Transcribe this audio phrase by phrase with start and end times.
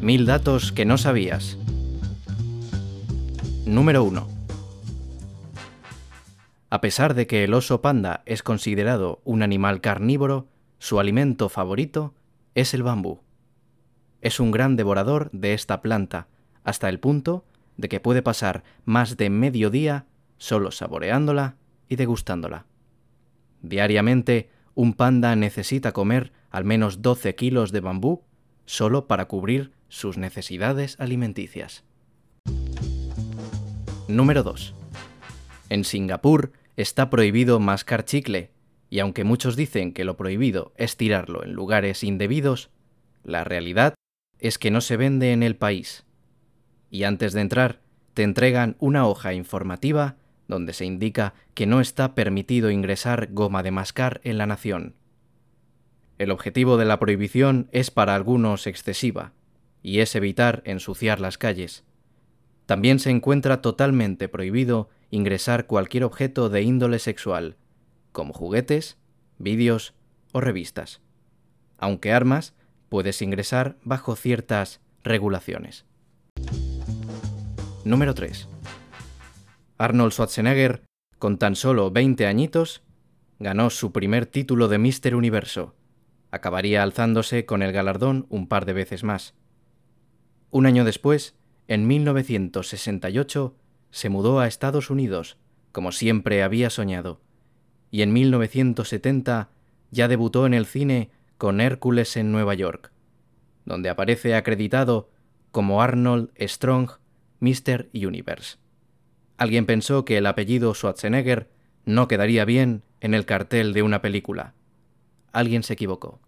[0.00, 1.58] Mil datos que no sabías.
[3.66, 4.28] Número 1.
[6.70, 10.46] A pesar de que el oso panda es considerado un animal carnívoro,
[10.78, 12.14] su alimento favorito
[12.54, 13.22] es el bambú.
[14.20, 16.28] Es un gran devorador de esta planta,
[16.62, 17.44] hasta el punto
[17.76, 20.06] de que puede pasar más de medio día
[20.36, 21.56] solo saboreándola
[21.88, 22.66] y degustándola.
[23.62, 28.22] Diariamente, un panda necesita comer al menos 12 kilos de bambú
[28.64, 31.84] solo para cubrir sus necesidades alimenticias.
[34.08, 34.74] Número 2.
[35.70, 38.50] En Singapur está prohibido mascar chicle,
[38.90, 42.70] y aunque muchos dicen que lo prohibido es tirarlo en lugares indebidos,
[43.22, 43.94] la realidad
[44.38, 46.04] es que no se vende en el país.
[46.90, 47.80] Y antes de entrar,
[48.14, 53.70] te entregan una hoja informativa donde se indica que no está permitido ingresar goma de
[53.70, 54.94] mascar en la nación.
[56.16, 59.32] El objetivo de la prohibición es para algunos excesiva,
[59.82, 61.84] y es evitar ensuciar las calles.
[62.66, 67.56] También se encuentra totalmente prohibido ingresar cualquier objeto de índole sexual,
[68.12, 68.98] como juguetes,
[69.38, 69.94] vídeos
[70.32, 71.00] o revistas.
[71.78, 72.54] Aunque armas,
[72.88, 75.86] puedes ingresar bajo ciertas regulaciones.
[77.84, 78.48] Número 3.
[79.78, 80.82] Arnold Schwarzenegger,
[81.18, 82.82] con tan solo 20 añitos,
[83.38, 85.74] ganó su primer título de Mister Universo.
[86.30, 89.34] Acabaría alzándose con el galardón un par de veces más.
[90.50, 93.54] Un año después, en 1968,
[93.90, 95.36] se mudó a Estados Unidos,
[95.72, 97.20] como siempre había soñado,
[97.90, 99.50] y en 1970
[99.90, 102.92] ya debutó en el cine con Hércules en Nueva York,
[103.64, 105.10] donde aparece acreditado
[105.50, 106.90] como Arnold Strong,
[107.40, 107.88] Mr.
[107.94, 108.58] Universe
[109.38, 111.48] alguien pensó que el apellido Schwarzenegger
[111.86, 114.52] no quedaría bien en el cartel de una película.
[115.32, 116.20] Alguien se equivocó.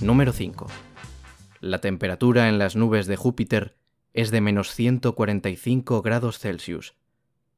[0.00, 0.66] Número 5.
[1.60, 3.76] La temperatura en las nubes de Júpiter
[4.14, 6.94] es de menos 145 grados Celsius,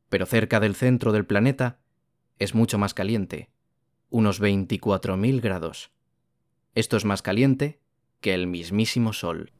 [0.09, 1.79] pero cerca del centro del planeta
[2.41, 3.51] es mucho más caliente,
[4.11, 5.93] unos 24.000 grados.
[6.75, 7.79] Esto es más caliente
[8.21, 9.53] que el mismísimo Sol.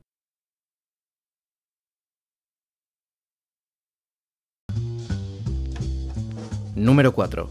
[6.75, 7.49] Número 4.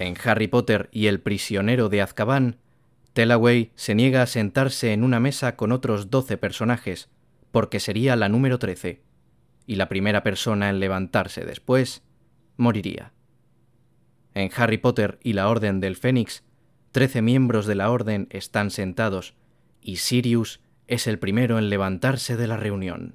[0.00, 2.58] En Harry Potter y el prisionero de Azkaban,
[3.14, 7.08] Tellaway se niega a sentarse en una mesa con otros 12 personajes,
[7.52, 9.02] porque sería la número 13,
[9.66, 12.02] y la primera persona en levantarse después
[12.56, 13.12] moriría.
[14.34, 16.42] En Harry Potter y la Orden del Fénix,
[16.90, 19.34] 13 miembros de la Orden están sentados,
[19.80, 23.14] y Sirius es el primero en levantarse de la reunión.